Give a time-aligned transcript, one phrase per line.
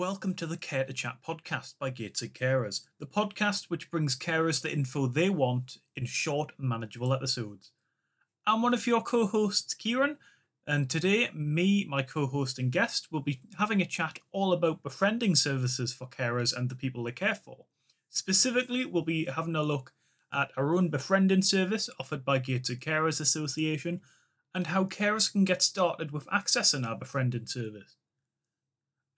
[0.00, 4.62] welcome to the Care to Chat podcast by Gateshead Carers, the podcast which brings carers
[4.62, 7.72] the info they want in short, manageable episodes.
[8.46, 10.16] I'm one of your co hosts, Kieran,
[10.66, 14.82] and today, me, my co host, and guest will be having a chat all about
[14.82, 17.66] befriending services for carers and the people they care for.
[18.08, 19.92] Specifically, we'll be having a look
[20.32, 24.00] at our own befriending service offered by Gateshead Carers Association
[24.54, 27.96] and how carers can get started with accessing our befriending service.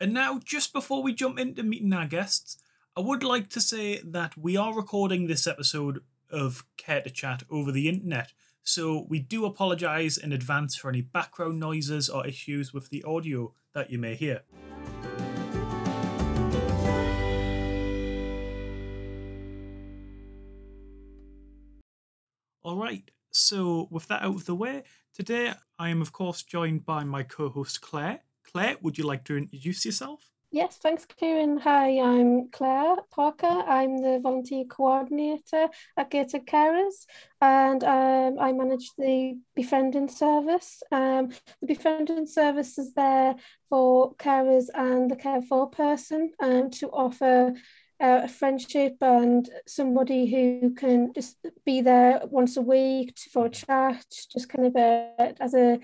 [0.03, 2.57] And now, just before we jump into meeting our guests,
[2.97, 7.45] I would like to say that we are recording this episode of Care to Chat
[7.49, 8.33] over the internet,
[8.65, 13.55] so we do apologise in advance for any background noises or issues with the audio
[13.75, 14.43] that you may hear.
[22.65, 24.83] Alright, so with that out of the way,
[25.15, 28.23] today I am, of course, joined by my co host Claire.
[28.55, 30.21] Claire, would you like to introduce yourself?
[30.51, 31.57] Yes, thanks, Kieran.
[31.61, 33.47] Hi, I'm Claire Parker.
[33.47, 37.07] I'm the volunteer coordinator at Gateshead Carers,
[37.41, 40.83] and um, I manage the befriending service.
[40.93, 41.31] Um,
[41.63, 43.37] the befriending service is there
[43.71, 47.55] for carers and the care for person um, to offer
[47.99, 53.51] uh, a friendship and somebody who can just be there once a week for a
[53.51, 55.79] chat, just kind of a, as a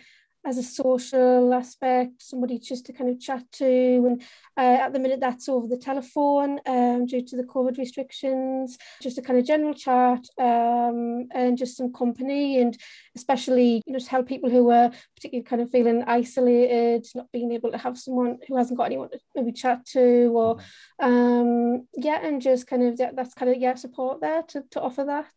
[0.48, 3.66] as a social aspect, somebody just to kind of chat to.
[4.06, 4.22] And
[4.56, 9.18] uh, at the minute, that's over the telephone um, due to the COVID restrictions, just
[9.18, 12.78] a kind of general chat um, and just some company, and
[13.14, 17.52] especially you know, to help people who are particularly kind of feeling isolated, not being
[17.52, 21.12] able to have someone who hasn't got anyone to maybe chat to, or mm-hmm.
[21.12, 24.80] um, yeah, and just kind of that, that's kind of yeah support there to, to
[24.80, 25.30] offer that.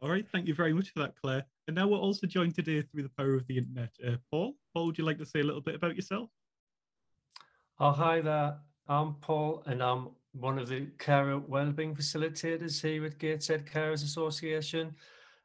[0.00, 1.44] All right, thank you very much for that, Claire.
[1.66, 3.90] And now we're also joined today through the power of the internet.
[4.06, 6.30] Uh, Paul, Paul, would you like to say a little bit about yourself?
[7.80, 8.58] Oh, hi there.
[8.86, 14.94] I'm Paul, and I'm one of the carer wellbeing facilitators here at Gateshead Carers Association.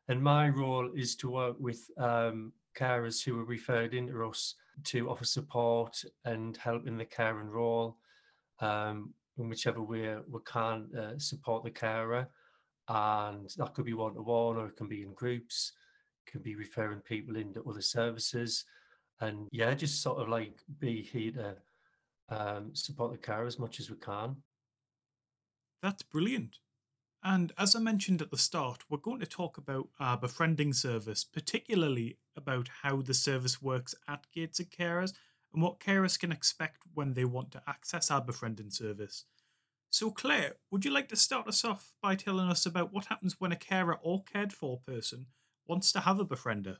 [0.07, 4.53] And my role is to work with um, carers who are referred into us
[4.85, 7.97] to offer support and help in the caring role
[8.59, 12.27] um, in whichever way we can uh, support the carer.
[12.89, 15.71] And that could be one to one or it can be in groups
[16.25, 18.65] can be referring people into other services.
[19.21, 21.55] And yeah just sort of like be here to
[22.29, 24.37] um, support the car as much as we can.
[25.81, 26.57] That's brilliant.
[27.23, 31.23] And as i mentioned at the start we're going to talk about our befriending service
[31.23, 35.13] particularly about how the service works at Gateshead Carers
[35.53, 39.23] and what carers can expect when they want to access our befriending service
[39.93, 43.35] so, Claire, would you like to start us off by telling us about what happens
[43.37, 45.27] when a carer or cared for person
[45.67, 46.77] wants to have a befriender?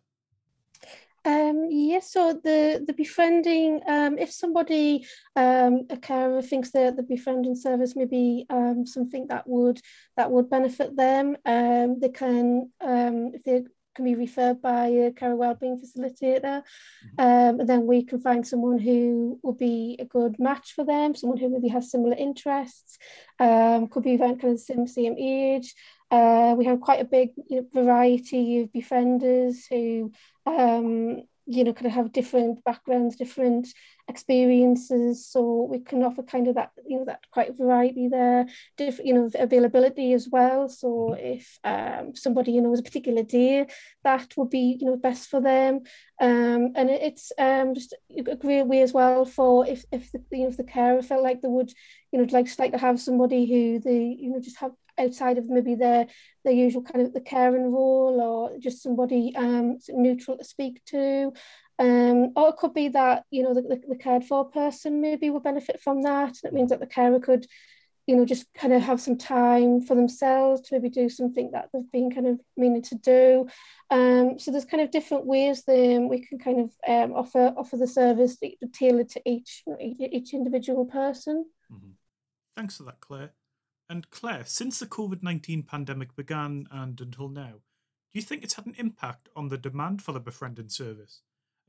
[1.23, 7.03] Um, yes, so the the befriending, um, if somebody um, a carer thinks that the
[7.03, 9.79] befriending service may be um, something that would
[10.17, 13.61] that would benefit them, um, they can um, if they
[13.95, 17.19] can be referred by a carer wellbeing facilitator, mm-hmm.
[17.19, 21.15] um, and then we can find someone who will be a good match for them,
[21.15, 22.97] someone who maybe has similar interests,
[23.39, 25.73] um, could be around kind of the same, same age,
[26.13, 30.11] uh, we have quite a big you know, variety of befrienders who,
[30.45, 33.67] um, you know, kind of have different backgrounds, different
[34.07, 35.25] experiences.
[35.25, 38.47] So we can offer kind of that, you know, that quite variety there,
[38.77, 40.67] different, you know, availability as well.
[40.69, 41.25] So mm-hmm.
[41.25, 43.67] if um, somebody, you know, has a particular day,
[44.03, 45.81] that would be, you know, best for them.
[46.19, 50.43] Um, and it's um, just a great way as well for if, if the, you
[50.43, 51.71] know, if the carer felt like they would,
[52.11, 55.49] you know, like, like to have somebody who they, you know, just have outside of
[55.49, 56.07] maybe their
[56.43, 61.33] their usual kind of the caring role or just somebody um, neutral to speak to.
[61.79, 65.29] Um, or it could be that you know the, the, the cared for person maybe
[65.29, 66.37] will benefit from that.
[66.43, 67.47] And it means that the carer could,
[68.05, 71.69] you know, just kind of have some time for themselves to maybe do something that
[71.73, 73.47] they've been kind of meaning to do.
[73.89, 77.77] Um, so there's kind of different ways that we can kind of um, offer offer
[77.77, 78.37] the service
[78.73, 81.45] tailored to each each individual person.
[81.71, 81.91] Mm-hmm.
[82.55, 83.31] Thanks for that, Claire.
[83.89, 87.61] And Claire, since the COVID 19 pandemic began and until now,
[88.13, 91.21] do you think it's had an impact on the demand for the befriending service?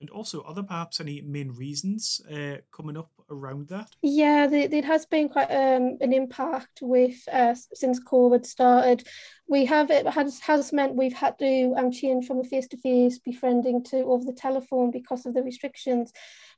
[0.04, 3.88] And also, are there perhaps any main reasons uh, coming up around that?
[4.02, 9.08] Yeah, there, there has been quite um, an impact with uh, since COVID started.
[9.48, 12.76] We have it has, has meant we've had to um, change from a face to
[12.76, 16.12] face befriending to over the telephone because of the restrictions.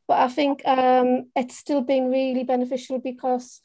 [0.09, 3.61] But I think um, it's still been really beneficial because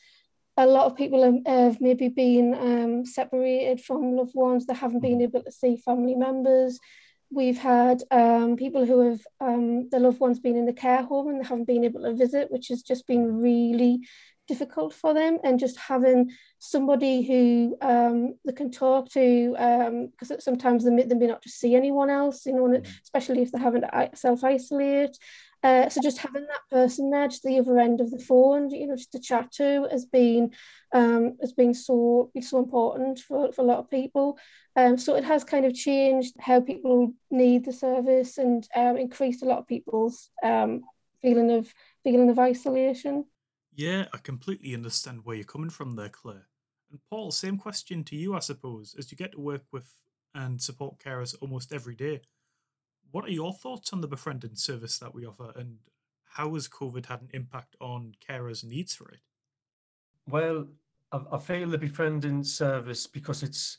[0.57, 5.13] a lot of people have, maybe been um, separated from loved ones that haven't been
[5.13, 5.37] mm-hmm.
[5.37, 6.79] able to see family members.
[7.31, 11.29] We've had um, people who have um, their loved ones been in the care home
[11.29, 14.01] and they haven't been able to visit, which has just been really
[14.47, 15.37] difficult for them.
[15.43, 21.03] And just having somebody who um, they can talk to, because um, sometimes they may,
[21.03, 22.85] they may not just see anyone else, you know, mm.
[23.03, 23.85] especially if they haven't
[24.15, 25.17] self isolate.
[25.63, 28.87] Uh, so just having that person there, just the other end of the phone, you
[28.87, 30.51] know, just to chat to, has been
[30.91, 34.37] um, has been so so important for, for a lot of people.
[34.75, 39.43] Um, so it has kind of changed how people need the service and um, increased
[39.43, 40.81] a lot of people's um,
[41.21, 41.71] feeling of
[42.03, 43.25] feeling of isolation.
[43.73, 46.47] Yeah, I completely understand where you're coming from there, Claire.
[46.89, 49.89] And Paul, same question to you, I suppose, as you get to work with
[50.33, 52.21] and support carers almost every day.
[53.11, 55.77] What are your thoughts on the befriending service that we offer, and
[56.25, 59.19] how has COVID had an impact on carers' needs for it?
[60.27, 60.67] Well,
[61.11, 63.77] I, I feel the befriending service because it's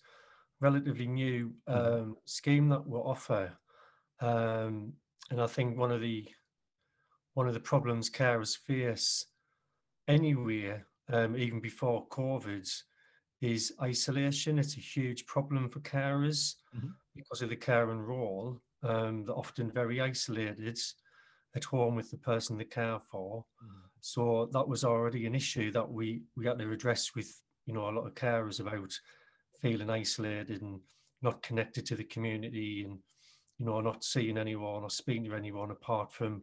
[0.60, 2.02] relatively new mm-hmm.
[2.02, 3.52] um, scheme that we offer,
[4.20, 4.92] um,
[5.30, 6.28] and I think one of the
[7.34, 9.24] one of the problems carers face
[10.06, 12.70] anywhere, um, even before COVID,
[13.40, 14.58] is isolation.
[14.58, 16.88] It's a huge problem for carers mm-hmm.
[17.16, 20.78] because of the caring role um, they're often very isolated
[21.54, 23.44] at home with the person they care for.
[23.62, 23.82] Mm.
[24.00, 27.88] So that was already an issue that we we had to address with you know
[27.88, 28.92] a lot of carers about
[29.60, 30.80] feeling isolated and
[31.22, 32.98] not connected to the community and
[33.58, 36.42] you know not seeing anyone or speaking to anyone apart from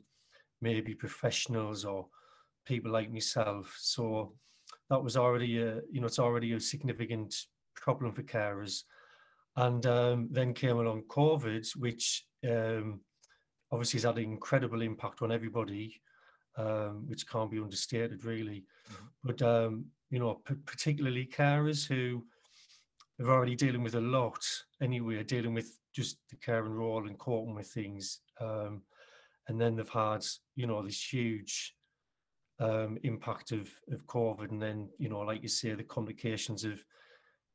[0.62, 2.08] maybe professionals or
[2.66, 3.76] people like myself.
[3.80, 4.34] So
[4.90, 7.36] that was already a you know it's already a significant
[7.76, 8.84] problem for carers.
[9.56, 13.02] And um, then came along COVID, which um,
[13.72, 16.02] obviously has had an incredible impact on everybody,
[16.58, 18.66] um, which can't be understated really.
[18.92, 19.06] Mm-hmm.
[19.24, 22.24] But um, you know, p- particularly carers who
[23.20, 24.44] are already dealing with a lot
[24.82, 28.82] anyway, dealing with just the care and role and coping with things, um,
[29.48, 30.24] and then they've had
[30.56, 31.76] you know this huge
[32.60, 36.84] um, impact of of COVID, and then you know, like you say, the complications of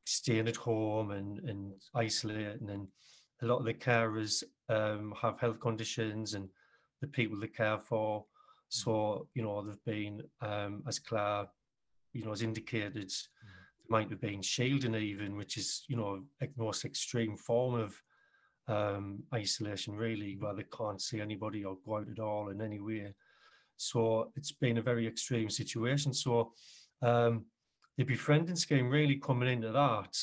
[0.04, 2.88] staying at home and and isolating and
[3.42, 6.48] a lot of the carers um, have health conditions and
[7.00, 8.20] the people they care for.
[8.20, 8.24] Mm.
[8.68, 11.46] So, you know, they've been, um, as Claire,
[12.12, 13.20] you know, has indicated, mm.
[13.88, 17.94] might have been shielding even, which is, you know, a most extreme form of
[18.66, 22.80] um, isolation, really, where they can't see anybody or go out at all in any
[22.80, 23.12] way.
[23.76, 26.14] So it's been a very extreme situation.
[26.14, 26.52] So
[27.02, 27.44] um,
[27.96, 30.16] the befriending scheme really coming into that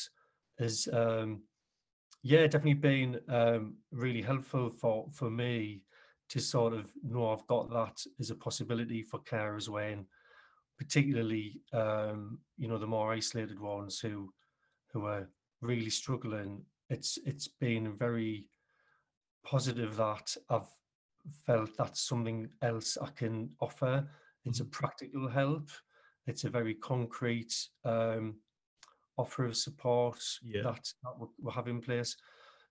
[0.58, 1.42] is um,
[2.22, 5.82] yeah, definitely been um, really helpful for for me
[6.28, 10.06] to sort of know I've got that as a possibility for carers when,
[10.78, 14.32] particularly um, you know the more isolated ones who
[14.92, 15.28] who are
[15.60, 16.64] really struggling.
[16.90, 18.46] It's it's been very
[19.44, 20.68] positive that I've
[21.46, 24.06] felt that's something else I can offer.
[24.44, 24.70] It's a mm-hmm.
[24.70, 25.70] practical help.
[26.26, 27.54] It's a very concrete
[27.84, 28.36] um,
[29.16, 30.62] offer of support yeah.
[30.62, 32.16] that, that we have in place.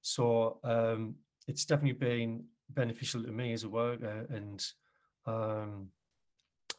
[0.01, 1.15] So um,
[1.48, 4.65] it's definitely been beneficial to me as a worker and
[5.25, 5.89] um,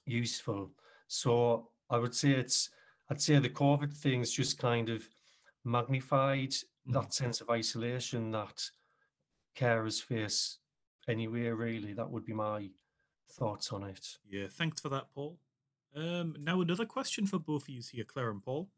[0.06, 0.70] useful.
[1.08, 2.70] So I would say it's
[3.10, 5.06] I'd say the COVID things just kind of
[5.64, 6.92] magnified mm.
[6.94, 8.62] that sense of isolation that
[9.56, 10.58] carers face
[11.08, 11.92] anywhere really.
[11.92, 12.70] That would be my
[13.32, 14.06] thoughts on it.
[14.28, 15.38] Yeah, thanks for that, Paul.
[15.94, 18.68] Um, now another question for both of you here, Claire and Paul.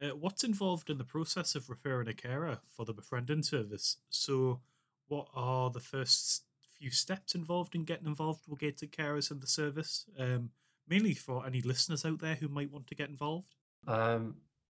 [0.00, 3.96] Uh, what's involved in the process of referring a carer for the befriending service?
[4.10, 4.60] So,
[5.08, 6.44] what are the first
[6.78, 10.06] few steps involved in getting involved with Gateshead Carers in the service?
[10.18, 10.50] Um,
[10.88, 13.54] mainly for any listeners out there who might want to get involved.
[13.86, 14.36] Um,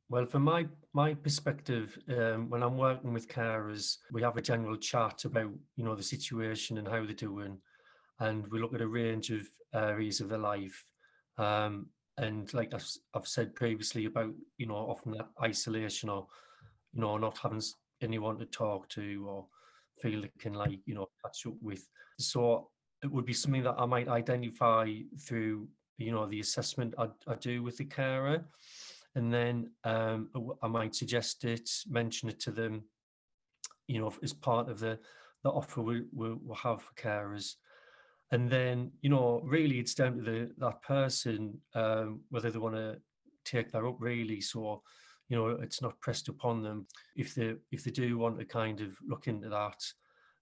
[0.08, 4.76] well, from my my perspective, um, when I'm working with carers, we have a general
[4.76, 7.58] chat about you know the situation and how they're doing,
[8.18, 10.84] and we look at a range of areas of their life.
[11.40, 11.86] Um,
[12.18, 16.26] and like I've, I've said previously about you know often that isolation or
[16.92, 17.62] you know not having
[18.02, 19.46] anyone to talk to or
[20.00, 21.88] feel they can like you know catch up with.
[22.18, 22.68] So
[23.02, 25.68] it would be something that i might identify through
[25.98, 28.44] you know the assessment i, I do with the carer.
[29.16, 30.28] And then um,
[30.62, 32.84] i might suggest it mention it to them
[33.88, 34.98] you know as part of the
[35.42, 37.54] the offer we, we, we'll have for carers
[38.32, 42.76] and then you know really it's down to the that person um, whether they want
[42.76, 42.96] to
[43.44, 44.40] take that up really.
[44.40, 44.82] So
[45.28, 46.86] you know it's not pressed upon them.
[47.16, 49.82] If they if they do want to kind of look into that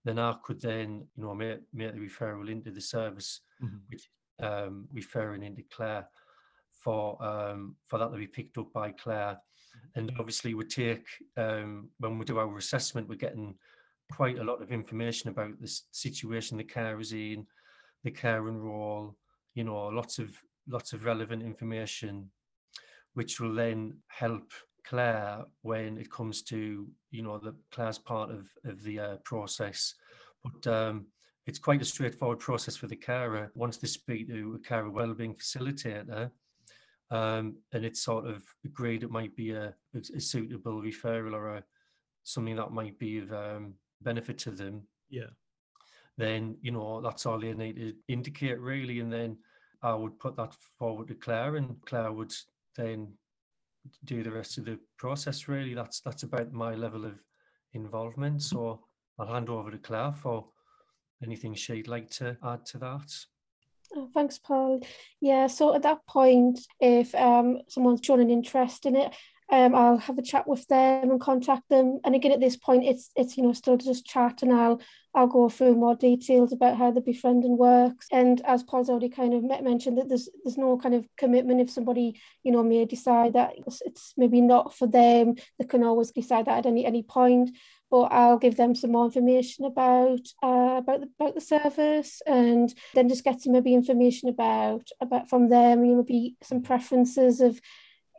[0.05, 3.77] then I could then you know make, make the referral into the service mm-hmm.
[3.89, 4.09] which
[4.41, 6.09] um, referring into Claire
[6.73, 9.39] for um, for that to be picked up by Claire
[9.97, 13.55] and obviously we take um, when we do our assessment we're getting
[14.11, 17.47] quite a lot of information about the situation the care is in,
[18.09, 19.15] the caring role,
[19.55, 20.31] you know, lots of
[20.67, 22.31] lots of relevant information,
[23.15, 24.51] which will then help
[24.87, 29.95] Claire when it comes to you know the Claire's part of of the uh, process.
[30.43, 31.07] But um,
[31.47, 33.51] it's quite a straightforward process for the carer.
[33.55, 36.31] Once they speak to a carer wellbeing facilitator,
[37.11, 41.65] um, and it's sort of agreed it might be a, a suitable referral or a,
[42.25, 44.83] something that might be of um, benefit to them.
[45.11, 45.33] Yeah.
[46.19, 49.39] Then you know that's all they need to indicate really, and then
[49.83, 52.35] I would put that forward to Claire, and Claire would
[52.77, 53.15] then
[54.05, 55.49] do the rest of the process.
[55.49, 57.15] Really, that's that's about my level of
[57.73, 58.43] involvement.
[58.43, 58.81] So
[59.19, 60.47] I'll hand over to Claire for
[61.23, 63.15] anything she'd like to add to that.
[63.95, 64.81] Oh, thanks, Paul.
[65.21, 69.15] Yeah, so at that point, if um, someone's shown an interest in it,
[69.51, 72.01] um, I'll have a chat with them and contact them.
[72.05, 74.81] And again, at this point, it's it's you know still just chat, and I'll
[75.15, 78.07] I'll go through more details about how the befriending works.
[78.13, 81.71] And as Paul's already kind of mentioned, that there's there's no kind of commitment if
[81.71, 85.37] somebody you know may decide that it's, maybe not for them.
[85.59, 87.57] They can always decide that at any any point.
[87.91, 92.73] But I'll give them some more information about uh, about the about the service, and
[92.93, 95.87] then just get some maybe information about about from them.
[95.87, 97.59] You know, maybe some preferences of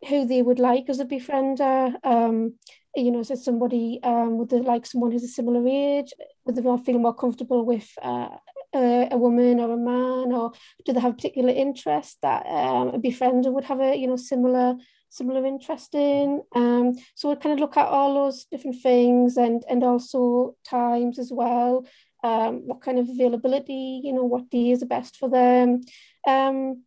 [0.07, 1.93] who they would like as a befriender.
[2.03, 2.55] Um,
[2.95, 6.13] you know, so somebody um, would they like someone who's a similar age?
[6.45, 8.29] Would they feel more comfortable with uh,
[8.73, 10.51] a, a, woman or a man, or
[10.85, 14.75] do they have particular interest that um, a befriender would have a you know similar
[15.09, 16.41] similar interest in?
[16.55, 21.19] Um, so we kind of look at all those different things and and also times
[21.19, 21.85] as well.
[22.23, 25.81] Um, what kind of availability, you know, what days are best for them.
[26.27, 26.83] Um,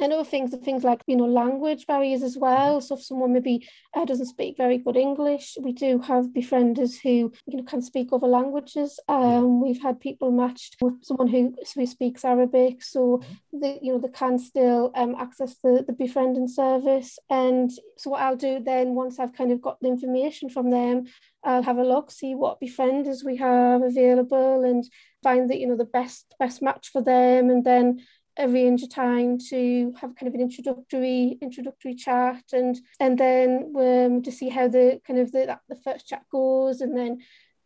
[0.00, 2.80] and other things, are things like you know language barriers as well.
[2.80, 7.32] So if someone maybe uh, doesn't speak very good English, we do have befrienders who
[7.46, 8.98] you know can speak other languages.
[9.08, 9.60] Um.
[9.60, 13.60] We've had people matched with someone who, who speaks Arabic, so mm-hmm.
[13.60, 17.18] the you know they can still um, access the the befriending service.
[17.28, 21.04] And so what I'll do then once I've kind of got the information from them,
[21.44, 24.84] I'll have a look, see what befrienders we have available, and
[25.22, 28.00] find that you know the best best match for them, and then
[28.40, 34.22] arrange a time to have kind of an introductory introductory chat and and then um,
[34.22, 37.18] to see how the kind of the, the first chat goes and then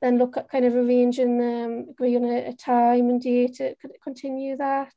[0.05, 3.75] then look at kind of arranging um, agree on a, a time and date to
[4.03, 4.93] continue that.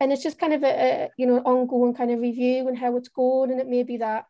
[0.00, 2.96] And it's just kind of a, a you know ongoing kind of review and how
[2.96, 4.24] it's going and it may be that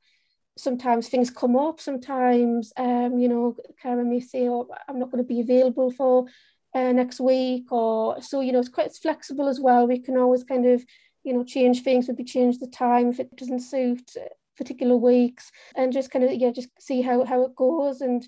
[0.58, 5.22] sometimes things come up sometimes um, you know Karen may say oh I'm not going
[5.22, 6.26] to be available for
[6.74, 9.86] uh, next week or so you know it's quite flexible as well.
[9.86, 10.84] We can always kind of
[11.24, 14.12] you know change things maybe change the time if it doesn't suit
[14.56, 18.26] particular weeks and just kind of yeah just see how, how it goes and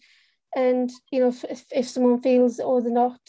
[0.54, 3.20] and you know if, if someone feels or oh, they're not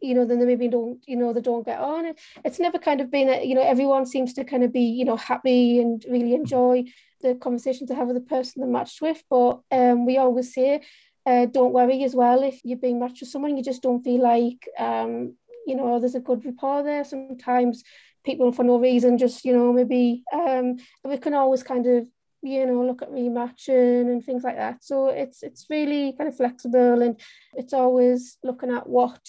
[0.00, 2.12] you know then they maybe don't you know they don't get on.
[2.44, 5.04] It's never kind of been a, you know everyone seems to kind of be you
[5.04, 6.84] know happy and really enjoy
[7.20, 10.82] the conversation to have with the person they're matched with but um we always say
[11.24, 14.22] uh, don't worry as well if you're being matched with someone you just don't feel
[14.22, 15.34] like um,
[15.66, 17.04] you know there's a good rapport there.
[17.04, 17.82] Sometimes
[18.24, 22.06] people for no reason just you know maybe um, we can always kind of
[22.42, 24.84] you know look at rematching and things like that.
[24.84, 27.18] So it's it's really kind of flexible and
[27.54, 29.20] it's always looking at what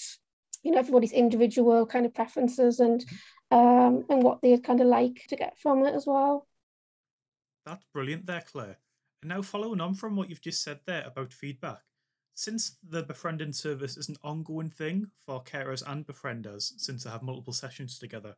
[0.63, 3.03] you know everybody's individual kind of preferences and
[3.51, 6.47] um, and what they'd kind of like to get from it as well.
[7.65, 8.77] That's brilliant there claire
[9.25, 11.81] now, following on from what you've just said there about feedback,
[12.33, 17.21] since the befriending service is an ongoing thing for carers and befrienders, since they have
[17.21, 18.35] multiple sessions together,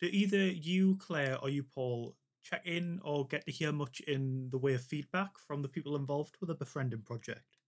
[0.00, 4.48] do either you, Claire, or you, Paul, check in or get to hear much in
[4.50, 7.58] the way of feedback from the people involved with the befriending project?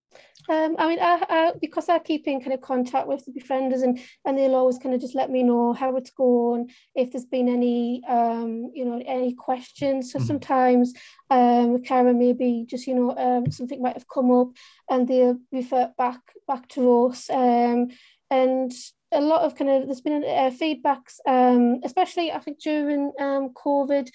[0.49, 3.83] Um, I mean, I, I, because I keep in kind of contact with the befrienders
[3.83, 7.27] and, and they'll always kind of just let me know how it's going, if there's
[7.27, 10.11] been any, um, you know, any questions.
[10.11, 10.27] So mm-hmm.
[10.27, 10.95] sometimes
[11.31, 14.49] um, Karen maybe just, you know, um, something might have come up
[14.89, 17.31] and they'll refer back back to us.
[17.31, 17.89] Um,
[18.31, 18.73] and
[19.13, 23.51] a lot of kind of, there's been uh, feedbacks, um, especially I think during um,
[23.51, 24.09] COVID,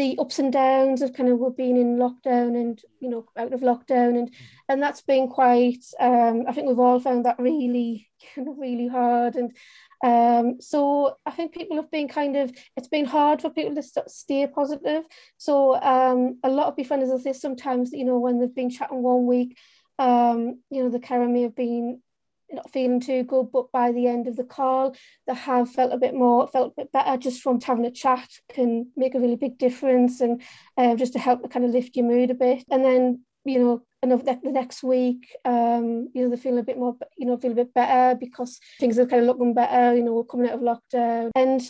[0.00, 3.60] the ups and downs of kind of being in lockdown and you know out of
[3.60, 4.18] lockdown.
[4.18, 4.70] And mm-hmm.
[4.70, 8.88] and that's been quite um, I think we've all found that really you know really
[8.88, 9.36] hard.
[9.36, 9.54] And
[10.02, 13.82] um, so I think people have been kind of it's been hard for people to
[14.08, 15.04] stay positive.
[15.36, 19.02] So um, a lot of befrienders will say sometimes you know when they've been chatting
[19.02, 19.58] one week
[19.98, 22.00] um, you know the carer may have been
[22.52, 24.94] not feeling too good, but by the end of the call,
[25.26, 28.28] they have felt a bit more, felt a bit better just from having a chat
[28.52, 30.42] can make a really big difference and
[30.76, 32.64] uh, just to help kind of lift your mood a bit.
[32.70, 36.62] And then, you know, and the, the next week, um, you know, they feel a
[36.62, 39.94] bit more, you know, feel a bit better because things are kind of looking better,
[39.94, 41.30] you know, we're coming out of lockdown.
[41.34, 41.60] And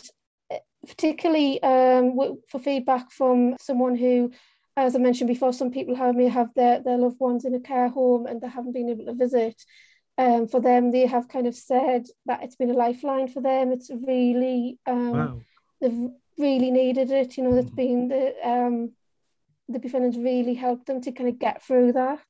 [0.49, 4.31] eh, particularly um, for feedback from someone who,
[4.77, 7.59] as I mentioned before, some people have, may have their, their loved ones in a
[7.59, 9.61] care home and they haven't been able to visit.
[10.21, 13.71] Um, for them, they have kind of said that it's been a lifeline for them.
[13.71, 15.41] It's really, um, wow.
[15.81, 17.37] they've really needed it.
[17.37, 17.75] You know, it's mm-hmm.
[17.75, 18.91] been the um,
[19.67, 22.27] the befrienders really helped them to kind of get through that.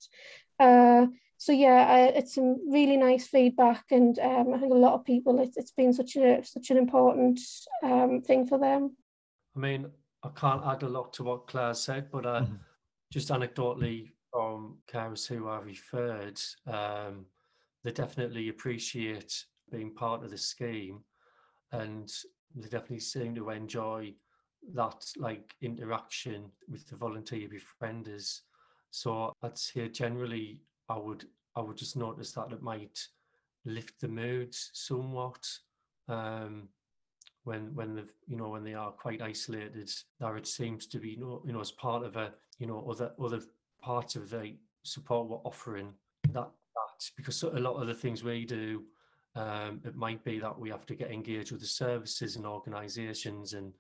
[0.58, 1.08] Uh,
[1.38, 5.04] so yeah, I, it's some really nice feedback, and um, I think a lot of
[5.04, 7.42] people it's, it's been such a such an important
[7.84, 8.96] um, thing for them.
[9.56, 9.88] I mean,
[10.24, 12.56] I can't add a lot to what Claire said, but uh, mm-hmm.
[13.12, 17.26] just anecdotally from carers who I referred, um,
[17.84, 21.00] they definitely appreciate being part of the scheme,
[21.72, 22.12] and
[22.56, 24.14] they definitely seem to enjoy
[24.74, 28.42] that like interaction with the volunteer befrienders.
[28.92, 33.00] So I'd say generally I would I would just notice that it might
[33.66, 35.46] lift the mood somewhat
[36.08, 36.68] um,
[37.44, 39.90] when when the you know when they are quite isolated.
[40.20, 42.86] That it seems to be you know, you know as part of a you know
[42.90, 43.42] other other
[43.82, 45.94] part of the support we're offering
[46.34, 46.50] that
[47.18, 48.84] because a lot of the things we do
[49.36, 53.54] um, it might be that we have to get engaged with the services and organizations
[53.54, 53.74] and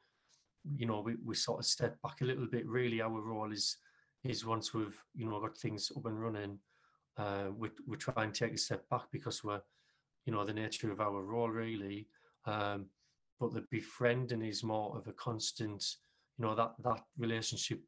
[0.77, 2.65] you know we, we sort of step back a little bit.
[2.67, 3.77] Really our role is
[4.23, 6.59] is once we've you know got things up and running
[7.17, 9.61] uh we, we try and take a step back because we're
[10.25, 12.07] you know the nature of our role really.
[12.45, 12.85] Um
[13.39, 15.83] but the befriending is more of a constant
[16.37, 17.81] you know that that relationship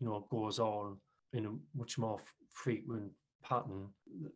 [0.00, 0.96] you know goes on
[1.34, 2.18] in a much more
[2.48, 3.12] frequent
[3.48, 3.88] pattern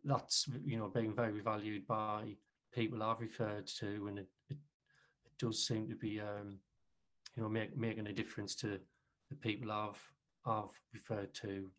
[0.03, 2.35] that's you know being very valued by
[2.73, 4.57] people I've referred to and it, it,
[5.25, 6.59] it does seem to be um
[7.35, 8.79] you know, make, making a difference to
[9.29, 10.01] the people I've
[10.45, 11.69] I've referred to.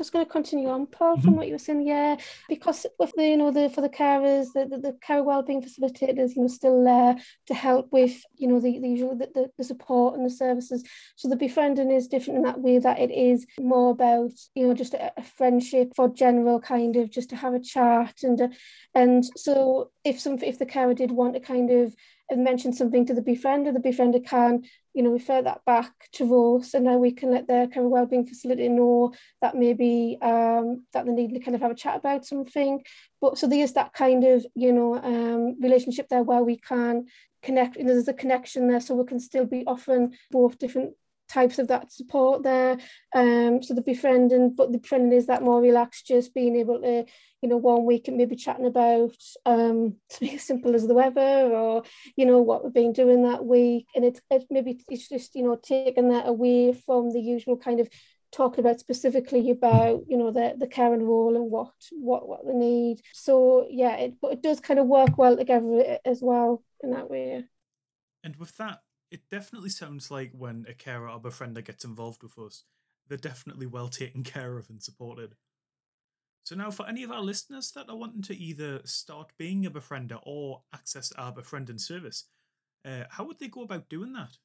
[0.00, 1.36] Just going to continue on, Paul, from mm-hmm.
[1.36, 1.86] what you were saying.
[1.86, 2.16] Yeah,
[2.48, 6.34] because with the you know the for the carers, the the, the care wellbeing facilitators,
[6.34, 7.16] you know, still there
[7.48, 10.82] to help with you know the the usual the, the, the support and the services.
[11.16, 14.72] So the befriending is different in that way that it is more about you know
[14.72, 18.48] just a, a friendship for general kind of just to have a chat and uh,
[18.94, 21.94] and so if some if the carer did want to kind of
[22.30, 24.62] and mention something to the befriender, the befriender can,
[24.94, 27.92] you know, refer that back to Rose, and now we can let the kind of
[27.92, 29.12] wellbeing facility know
[29.42, 32.82] that maybe um, that they need to kind of have a chat about something.
[33.20, 37.06] But so there's that kind of, you know, um, relationship there where we can
[37.42, 40.94] connect, you know, there's a connection there, so we can still be offering both different
[41.30, 42.78] types of that support there.
[43.14, 47.04] Um, so the befriending, but the befriending is that more relaxed, just being able to,
[47.40, 49.16] you know, one week and maybe chatting about
[49.46, 51.84] um, something as simple as the weather or,
[52.16, 53.86] you know, what we've been doing that week.
[53.94, 57.80] And it's it maybe it's just, you know, taking that away from the usual kind
[57.80, 57.88] of
[58.32, 62.46] talking about specifically about you know the the care and role and what what what
[62.46, 66.62] they need so yeah it but it does kind of work well together as well
[66.80, 67.44] in that way
[68.22, 72.38] and with that it definitely sounds like when a carer or befriender gets involved with
[72.38, 72.64] us,
[73.08, 75.34] they're definitely well taken care of and supported.
[76.44, 79.70] So now, for any of our listeners that are wanting to either start being a
[79.70, 82.24] befriender or access our befriending service,
[82.84, 84.36] uh, how would they go about doing that?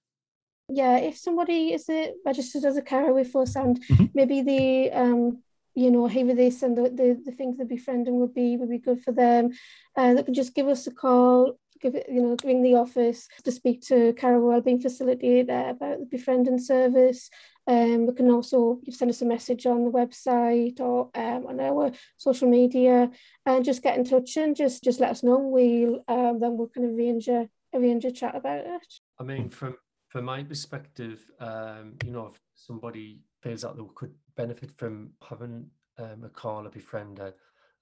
[0.68, 4.06] Yeah, if somebody is a, registered as a carer with us and mm-hmm.
[4.14, 5.44] maybe the um,
[5.76, 8.70] you know, hey with this and the, the, the things the befriending would be would
[8.70, 9.52] be good for them.
[9.96, 13.28] Uh, they can just give us a call give it, you know, ring the office
[13.44, 17.30] to speak to Carer Wellbeing Facilitator about the befriending service.
[17.68, 21.92] Um, we can also send us a message on the website or um, on our
[22.18, 23.12] social media
[23.46, 25.38] and just get in touch and just just let us know.
[25.38, 28.94] We'll um, then we'll kind of arrange a arrange a chat about it.
[29.20, 29.76] I mean, from
[30.10, 35.68] from my perspective, um, you know, if somebody feels that they could benefit from having
[36.00, 37.34] um, a call a befriender,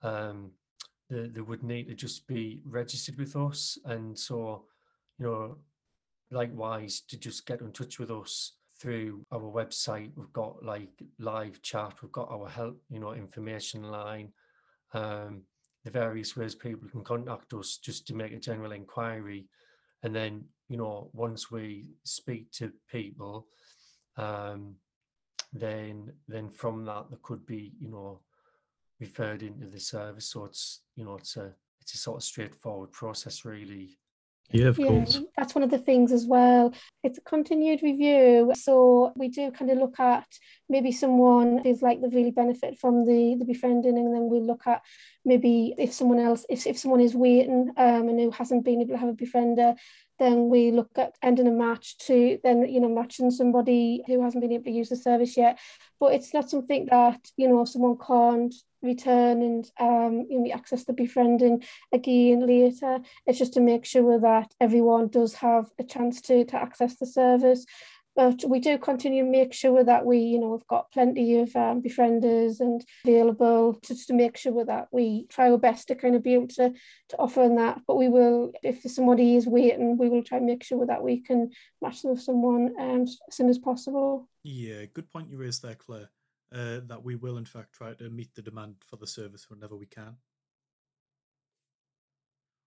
[0.01, 0.51] um,
[1.13, 3.77] they, they would need to just be registered with us.
[3.85, 4.65] And so,
[5.19, 5.57] you know,
[6.31, 10.11] likewise to just get in touch with us through our website.
[10.15, 14.31] We've got like live chat, we've got our help, you know, information line,
[14.93, 15.43] um,
[15.83, 19.45] the various ways people can contact us just to make a general inquiry.
[20.01, 23.47] And then, you know, once we speak to people,
[24.17, 24.75] um,
[25.53, 28.21] then then from that there could be, you know,
[29.03, 30.31] referred into the service.
[30.31, 33.97] So it's you know it's a it's a sort of straightforward process really.
[34.51, 35.19] Yeah, of yeah, course.
[35.37, 36.73] That's one of the things as well.
[37.01, 38.51] It's a continued review.
[38.55, 40.27] So we do kind of look at
[40.69, 44.67] maybe someone feels like they've really benefit from the, the befriending, and then we look
[44.67, 44.81] at
[45.25, 48.93] maybe if someone else, if, if someone is waiting um, and who hasn't been able
[48.93, 49.75] to have a befriender,
[50.19, 54.41] then we look at ending a match to then you know matching somebody who hasn't
[54.41, 55.57] been able to use the service yet.
[55.99, 60.83] But it's not something that you know someone can't return and um, you know, access
[60.83, 62.99] the befriending again later.
[63.25, 67.05] It's just to make sure that everyone does have a chance to, to access the
[67.05, 67.65] service.
[68.15, 71.55] But we do continue to make sure that we, you know, we've got plenty of
[71.55, 76.15] um, befrienders and available just to make sure that we try our best to kind
[76.15, 76.73] of be able to,
[77.09, 77.81] to offer on that.
[77.87, 81.21] But we will, if somebody is waiting, we will try and make sure that we
[81.21, 81.49] can
[81.81, 84.29] match them with someone um, as soon as possible.
[84.43, 86.09] Yeah, good point you raised there, Claire
[86.53, 89.75] uh, that we will in fact try to meet the demand for the service whenever
[89.75, 90.17] we can.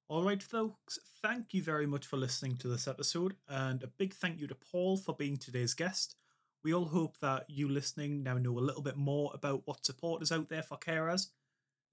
[0.08, 4.38] Alright, folks, thank you very much for listening to this episode, and a big thank
[4.38, 6.14] you to Paul for being today's guest.
[6.62, 10.22] We all hope that you listening now know a little bit more about what support
[10.22, 11.28] is out there for carers.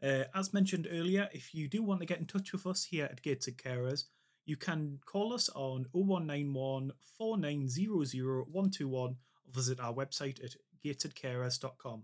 [0.01, 3.05] Uh, as mentioned earlier, if you do want to get in touch with us here
[3.05, 4.05] at Gateshead Carers,
[4.45, 9.15] you can call us on 0191 4900 121 or
[9.51, 12.03] visit our website at gatesheadcarers.com.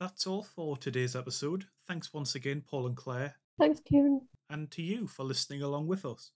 [0.00, 1.66] That's all for today's episode.
[1.86, 3.34] Thanks once again, Paul and Claire.
[3.58, 4.20] Thanks, Kieran.
[4.48, 6.30] And to you for listening along with us.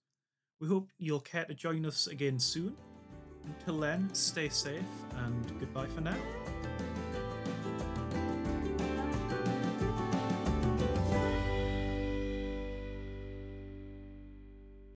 [0.60, 2.76] We hope you'll care to join us again soon.
[3.44, 4.82] Until then, stay safe
[5.16, 6.16] and goodbye for now.